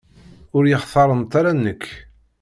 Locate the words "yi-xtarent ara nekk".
0.67-1.83